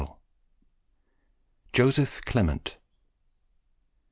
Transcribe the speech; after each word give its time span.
JOSEPH 1.73 2.25
CLEMENT. 2.25 2.77